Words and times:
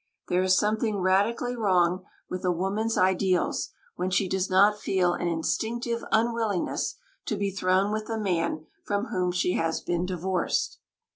There 0.29 0.41
is 0.41 0.57
something 0.57 0.97
radically 0.97 1.55
wrong 1.55 2.03
with 2.27 2.43
a 2.43 2.51
woman's 2.51 2.97
ideals 2.97 3.69
when 3.97 4.09
she 4.09 4.27
does 4.27 4.49
not 4.49 4.79
feel 4.79 5.13
an 5.13 5.27
instinctive 5.27 6.03
unwillingness 6.11 6.95
to 7.27 7.37
be 7.37 7.51
thrown 7.51 7.91
with 7.91 8.07
the 8.07 8.17
man 8.17 8.65
from 8.83 9.09
whom 9.09 9.31
she 9.31 9.53
has 9.57 9.79
been 9.79 10.07
divorced. 10.07 10.79